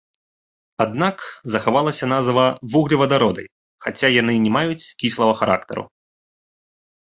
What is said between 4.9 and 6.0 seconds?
кіслага характару.